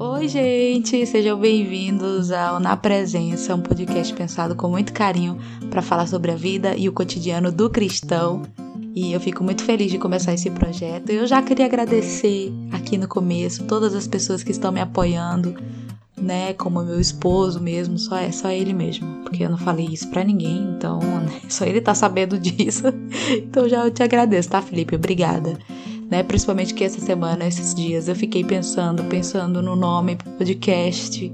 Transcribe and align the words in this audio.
Oi, 0.00 0.28
gente, 0.28 1.04
sejam 1.06 1.36
bem-vindos 1.36 2.30
ao 2.30 2.60
Na 2.60 2.76
Presença, 2.76 3.52
um 3.56 3.60
podcast 3.60 4.14
pensado 4.14 4.54
com 4.54 4.68
muito 4.68 4.92
carinho 4.92 5.36
para 5.70 5.82
falar 5.82 6.06
sobre 6.06 6.30
a 6.30 6.36
vida 6.36 6.76
e 6.76 6.88
o 6.88 6.92
cotidiano 6.92 7.50
do 7.50 7.68
cristão. 7.68 8.42
E 8.94 9.12
eu 9.12 9.18
fico 9.18 9.42
muito 9.42 9.64
feliz 9.64 9.90
de 9.90 9.98
começar 9.98 10.32
esse 10.32 10.50
projeto. 10.52 11.10
Eu 11.10 11.26
já 11.26 11.42
queria 11.42 11.66
agradecer 11.66 12.52
aqui 12.70 12.96
no 12.96 13.08
começo 13.08 13.64
todas 13.64 13.92
as 13.92 14.06
pessoas 14.06 14.44
que 14.44 14.52
estão 14.52 14.70
me 14.70 14.80
apoiando, 14.80 15.56
né, 16.16 16.52
como 16.52 16.84
meu 16.84 17.00
esposo 17.00 17.60
mesmo, 17.60 17.98
só 17.98 18.18
é 18.18 18.30
só 18.30 18.50
ele 18.50 18.72
mesmo, 18.72 19.24
porque 19.24 19.42
eu 19.42 19.50
não 19.50 19.58
falei 19.58 19.86
isso 19.86 20.08
para 20.10 20.22
ninguém, 20.22 20.76
então 20.76 21.00
né, 21.26 21.40
só 21.48 21.64
ele 21.64 21.80
tá 21.80 21.92
sabendo 21.92 22.38
disso. 22.38 22.84
Então 23.36 23.68
já 23.68 23.84
eu 23.84 23.90
te 23.90 24.04
agradeço, 24.04 24.48
tá, 24.48 24.62
Felipe? 24.62 24.94
Obrigada 24.94 25.58
né? 26.10 26.22
Principalmente 26.22 26.74
que 26.74 26.84
essa 26.84 27.00
semana, 27.00 27.46
esses 27.46 27.74
dias, 27.74 28.08
eu 28.08 28.16
fiquei 28.16 28.44
pensando, 28.44 29.04
pensando 29.04 29.62
no 29.62 29.76
nome 29.76 30.16
pro 30.16 30.30
podcast 30.32 31.30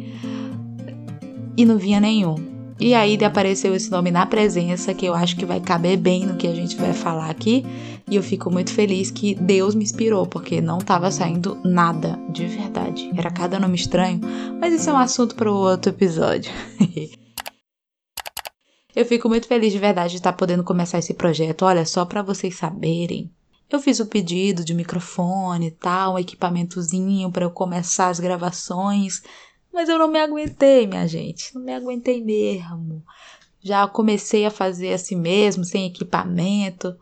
e 1.56 1.64
não 1.64 1.78
vinha 1.78 2.00
nenhum. 2.00 2.54
E 2.78 2.92
aí 2.92 3.16
apareceu 3.24 3.74
esse 3.74 3.90
nome 3.90 4.10
na 4.10 4.26
presença, 4.26 4.92
que 4.92 5.06
eu 5.06 5.14
acho 5.14 5.36
que 5.36 5.46
vai 5.46 5.60
caber 5.60 5.96
bem 5.96 6.26
no 6.26 6.36
que 6.36 6.46
a 6.46 6.54
gente 6.54 6.76
vai 6.76 6.92
falar 6.92 7.30
aqui. 7.30 7.64
E 8.10 8.16
eu 8.16 8.22
fico 8.22 8.50
muito 8.50 8.72
feliz 8.72 9.10
que 9.10 9.34
Deus 9.34 9.74
me 9.74 9.84
inspirou, 9.84 10.26
porque 10.26 10.60
não 10.60 10.78
estava 10.78 11.10
saindo 11.10 11.56
nada 11.64 12.18
de 12.30 12.46
verdade. 12.46 13.10
Era 13.16 13.30
cada 13.30 13.60
nome 13.60 13.76
estranho, 13.76 14.20
mas 14.60 14.74
isso 14.74 14.90
é 14.90 14.92
um 14.92 14.98
assunto 14.98 15.36
para 15.36 15.50
outro 15.50 15.90
episódio. 15.90 16.52
eu 18.94 19.06
fico 19.06 19.28
muito 19.28 19.46
feliz 19.46 19.72
de 19.72 19.78
verdade 19.78 20.10
de 20.10 20.16
estar 20.16 20.32
podendo 20.32 20.64
começar 20.64 20.98
esse 20.98 21.14
projeto. 21.14 21.64
Olha, 21.64 21.86
só 21.86 22.04
para 22.04 22.22
vocês 22.22 22.56
saberem, 22.56 23.30
eu 23.70 23.80
fiz 23.80 24.00
o 24.00 24.06
pedido 24.06 24.64
de 24.64 24.74
microfone 24.74 25.68
e 25.68 25.70
tal, 25.70 26.14
um 26.14 26.18
equipamentozinho 26.18 27.30
para 27.30 27.44
eu 27.44 27.50
começar 27.50 28.08
as 28.08 28.20
gravações, 28.20 29.22
mas 29.72 29.88
eu 29.88 29.98
não 29.98 30.08
me 30.08 30.20
aguentei, 30.20 30.86
minha 30.86 31.06
gente, 31.08 31.54
não 31.54 31.62
me 31.62 31.74
aguentei 31.74 32.22
mesmo. 32.22 33.02
Já 33.60 33.88
comecei 33.88 34.44
a 34.44 34.50
fazer 34.50 34.92
assim 34.92 35.16
mesmo, 35.16 35.64
sem 35.64 35.86
equipamento, 35.86 36.96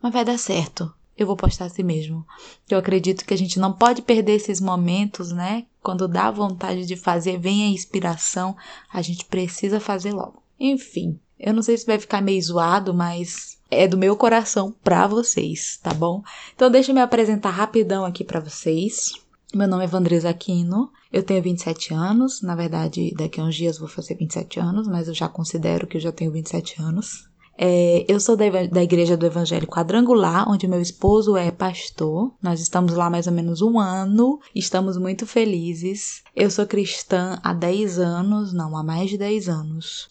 mas 0.00 0.12
vai 0.12 0.24
dar 0.24 0.38
certo. 0.38 0.92
Eu 1.16 1.26
vou 1.26 1.36
postar 1.36 1.66
assim 1.66 1.82
mesmo. 1.82 2.26
Eu 2.68 2.78
acredito 2.78 3.24
que 3.24 3.34
a 3.34 3.36
gente 3.36 3.58
não 3.58 3.72
pode 3.72 4.02
perder 4.02 4.32
esses 4.32 4.60
momentos, 4.60 5.32
né? 5.32 5.66
Quando 5.82 6.08
dá 6.08 6.30
vontade 6.30 6.86
de 6.86 6.96
fazer, 6.96 7.38
vem 7.38 7.64
a 7.64 7.68
inspiração, 7.68 8.56
a 8.92 9.02
gente 9.02 9.24
precisa 9.24 9.80
fazer 9.80 10.12
logo. 10.12 10.42
Enfim, 10.58 11.18
eu 11.42 11.52
não 11.52 11.62
sei 11.62 11.76
se 11.76 11.84
vai 11.84 11.98
ficar 11.98 12.22
meio 12.22 12.40
zoado, 12.40 12.94
mas 12.94 13.58
é 13.70 13.88
do 13.88 13.98
meu 13.98 14.16
coração 14.16 14.74
para 14.84 15.06
vocês, 15.06 15.78
tá 15.82 15.92
bom? 15.92 16.22
Então 16.54 16.70
deixa 16.70 16.92
eu 16.92 16.94
me 16.94 17.00
apresentar 17.00 17.50
rapidão 17.50 18.04
aqui 18.04 18.22
para 18.22 18.40
vocês. 18.40 19.12
Meu 19.52 19.68
nome 19.68 19.84
é 19.84 19.86
Vandresa 19.86 20.30
Aquino, 20.30 20.90
eu 21.12 21.22
tenho 21.22 21.42
27 21.42 21.92
anos, 21.92 22.40
na 22.40 22.54
verdade 22.54 23.12
daqui 23.14 23.38
a 23.38 23.44
uns 23.44 23.54
dias 23.54 23.76
vou 23.76 23.88
fazer 23.88 24.14
27 24.14 24.60
anos, 24.60 24.88
mas 24.88 25.08
eu 25.08 25.14
já 25.14 25.28
considero 25.28 25.86
que 25.86 25.98
eu 25.98 26.00
já 26.00 26.10
tenho 26.10 26.32
27 26.32 26.80
anos. 26.80 27.28
É, 27.58 28.06
eu 28.08 28.18
sou 28.18 28.34
da, 28.34 28.48
da 28.66 28.82
Igreja 28.82 29.14
do 29.14 29.26
Evangelho 29.26 29.66
Quadrangular, 29.66 30.50
onde 30.50 30.66
meu 30.66 30.80
esposo 30.80 31.36
é 31.36 31.50
pastor. 31.50 32.32
Nós 32.42 32.60
estamos 32.60 32.94
lá 32.94 33.10
mais 33.10 33.26
ou 33.26 33.32
menos 33.32 33.60
um 33.60 33.78
ano, 33.78 34.40
estamos 34.54 34.96
muito 34.96 35.26
felizes. 35.26 36.22
Eu 36.34 36.50
sou 36.50 36.66
cristã 36.66 37.38
há 37.42 37.52
10 37.52 37.98
anos, 37.98 38.52
não, 38.54 38.74
há 38.76 38.82
mais 38.82 39.10
de 39.10 39.18
10 39.18 39.50
anos. 39.50 40.08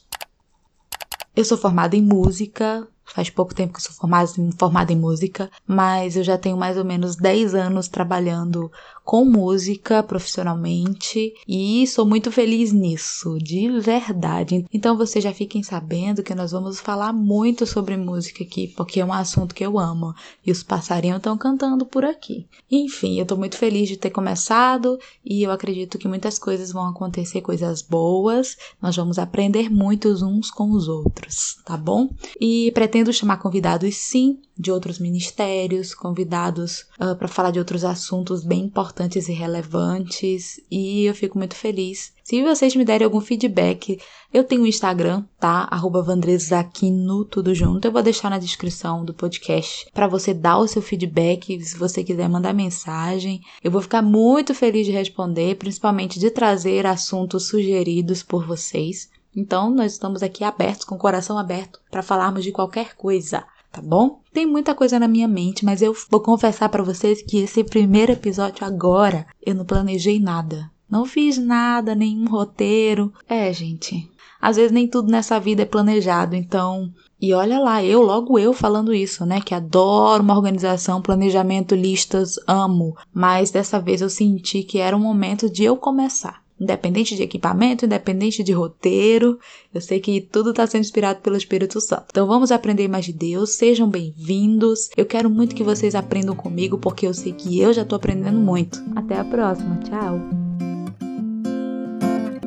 Eu 1.36 1.46
sou 1.46 1.58
formada 1.58 1.96
em 1.96 2.02
música, 2.02 2.88
Faz 3.14 3.30
pouco 3.30 3.54
tempo 3.54 3.74
que 3.74 3.80
eu 3.80 3.84
sou 3.84 3.94
formada, 3.94 4.32
formada 4.58 4.94
em 4.94 4.96
música, 4.96 5.52
mas 5.68 6.16
eu 6.16 6.24
já 6.24 6.38
tenho 6.38 6.56
mais 6.56 6.78
ou 6.78 6.86
menos 6.86 7.18
10 7.18 7.54
anos 7.54 7.90
trabalhando 7.90 8.72
com 9.04 9.26
música 9.26 10.02
profissionalmente 10.04 11.34
e 11.48 11.86
sou 11.88 12.06
muito 12.06 12.32
feliz 12.32 12.72
nisso, 12.72 13.38
de 13.40 13.70
verdade. 13.80 14.66
Então 14.72 14.96
vocês 14.96 15.24
já 15.24 15.34
fiquem 15.34 15.64
sabendo 15.64 16.24
que 16.24 16.36
nós 16.36 16.52
vamos 16.52 16.80
falar 16.80 17.12
muito 17.12 17.66
sobre 17.66 17.98
música 17.98 18.44
aqui, 18.44 18.68
porque 18.70 19.00
é 19.00 19.06
um 19.06 19.14
assunto 19.14 19.56
que 19.56 19.66
eu 19.66 19.78
amo 19.80 20.14
e 20.46 20.52
os 20.52 20.64
passarinhos 20.64 21.18
estão 21.18 21.38
cantando 21.38 21.86
por 21.86 22.06
aqui. 22.06 22.46
Enfim, 22.70 23.20
eu 23.20 23.26
tô 23.26 23.36
muito 23.36 23.58
feliz 23.58 23.90
de 23.90 23.98
ter 23.98 24.12
começado 24.12 25.00
e 25.26 25.44
eu 25.44 25.52
acredito 25.52 25.98
que 25.98 26.08
muitas 26.08 26.40
coisas 26.40 26.72
vão 26.72 26.88
acontecer, 26.88 27.42
coisas 27.42 27.82
boas. 27.82 28.56
Nós 28.82 28.96
vamos 28.96 29.20
aprender 29.20 29.70
muitos 29.70 30.22
uns 30.22 30.50
com 30.50 30.72
os 30.72 30.88
outros, 30.88 31.58
tá 31.66 31.76
bom? 31.76 32.10
E 32.40 32.72
pretendo 32.74 33.12
chamar 33.12 33.38
convidados 33.38 33.96
sim 33.96 34.40
de 34.58 34.72
outros 34.72 35.00
ministérios, 35.00 35.96
convidados 35.96 36.86
uh, 37.00 37.16
para 37.16 37.28
falar 37.28 37.50
de 37.52 37.58
outros 37.58 37.84
assuntos 37.84 38.44
bem 38.44 38.66
importantes 38.66 38.91
e 39.28 39.34
relevantes, 39.34 40.60
e 40.70 41.06
eu 41.06 41.14
fico 41.14 41.38
muito 41.38 41.56
feliz. 41.56 42.14
Se 42.24 42.42
vocês 42.44 42.76
me 42.76 42.86
derem 42.86 43.06
algum 43.06 43.20
feedback, 43.20 44.00
eu 44.34 44.44
tenho 44.44 44.62
um 44.62 44.68
Instagram, 44.68 45.24
tá? 45.40 45.68
Arroba 45.70 46.02
Vandresaquino, 46.02 47.26
tudo 47.26 47.54
junto. 47.54 47.86
Eu 47.86 47.92
vou 47.92 48.02
deixar 48.02 48.30
na 48.30 48.38
descrição 48.38 49.04
do 49.04 49.14
podcast 49.14 49.88
para 49.94 50.08
você 50.08 50.34
dar 50.34 50.58
o 50.58 50.68
seu 50.68 50.82
feedback, 50.82 51.62
se 51.64 51.78
você 51.78 52.04
quiser 52.04 52.30
mandar 52.30 52.54
mensagem. 52.54 53.42
Eu 53.64 53.72
vou 53.72 53.82
ficar 53.82 54.02
muito 54.02 54.54
feliz 54.54 54.86
de 54.86 54.92
responder, 54.92 55.56
principalmente 55.56 56.20
de 56.20 56.30
trazer 56.30 56.86
assuntos 56.86 57.48
sugeridos 57.48 58.24
por 58.24 58.46
vocês. 58.46 59.10
Então, 59.36 59.70
nós 59.70 59.94
estamos 59.94 60.22
aqui 60.22 60.44
abertos, 60.44 60.86
com 60.86 60.96
o 60.96 61.00
coração 61.00 61.38
aberto, 61.38 61.80
para 61.90 62.04
falarmos 62.04 62.44
de 62.44 62.52
qualquer 62.52 62.96
coisa 62.96 63.46
tá 63.72 63.82
bom? 63.82 64.22
Tem 64.34 64.46
muita 64.46 64.76
coisa 64.76 65.00
na 65.00 65.08
minha 65.08 65.28
mente, 65.28 65.64
mas 65.64 65.82
eu 65.82 65.96
vou 66.10 66.20
confessar 66.20 66.70
para 66.70 66.84
vocês 66.84 67.22
que 67.22 67.38
esse 67.38 67.64
primeiro 67.64 68.12
episódio 68.12 68.66
agora 68.66 69.26
eu 69.46 69.56
não 69.56 69.66
planejei 69.66 70.20
nada. 70.20 70.70
Não 70.90 71.06
fiz 71.06 71.38
nada, 71.38 71.96
nenhum 71.96 72.30
roteiro. 72.30 73.14
É, 73.28 73.52
gente. 73.54 74.10
Às 74.42 74.58
vezes 74.58 74.72
nem 74.72 74.88
tudo 74.88 75.12
nessa 75.12 75.40
vida 75.40 75.62
é 75.62 75.66
planejado, 75.66 76.36
então. 76.36 76.92
E 77.22 77.34
olha 77.34 77.60
lá, 77.60 77.84
eu, 77.84 78.02
logo 78.02 78.38
eu 78.38 78.52
falando 78.52 78.94
isso, 78.94 79.26
né? 79.26 79.40
Que 79.40 79.54
adoro 79.54 80.24
uma 80.24 80.36
organização, 80.36 81.02
planejamento, 81.02 81.76
listas, 81.76 82.36
amo. 82.48 82.96
Mas 83.14 83.52
dessa 83.52 83.80
vez 83.80 84.02
eu 84.02 84.10
senti 84.10 84.64
que 84.64 84.80
era 84.80 84.98
o 84.98 85.00
momento 85.00 85.50
de 85.50 85.64
eu 85.64 85.78
começar 85.78 86.42
independente 86.62 87.16
de 87.16 87.24
equipamento, 87.24 87.86
independente 87.86 88.44
de 88.44 88.54
roteiro. 88.54 89.40
Eu 89.74 89.82
sei 89.82 90.00
que 90.00 90.22
tudo 90.22 90.52
está 90.52 90.68
sendo 90.68 90.82
inspirado 90.82 91.20
pelo 91.22 91.36
Espírito 91.36 91.82
Santo. 91.82 92.06
Então 92.12 92.28
vamos 92.28 92.52
aprender 92.52 92.88
mais 92.88 93.06
de 93.06 93.14
Deus, 93.14 93.56
sejam 93.56 93.90
bem-vindos. 93.90 94.90
Eu 94.96 95.06
quero 95.06 95.30
muito 95.30 95.56
que 95.56 95.64
vocês 95.64 95.96
aprendam 95.96 96.36
comigo, 96.36 96.78
porque 96.78 97.08
eu 97.08 97.14
sei 97.14 97.34
que 97.34 97.60
eu 97.60 97.74
já 97.74 97.82
estou 97.82 97.96
aprendendo 97.96 98.40
muito. 98.40 98.80
Até 98.96 99.18
a 99.18 99.26
próxima, 99.26 99.78
tchau! 99.78 100.41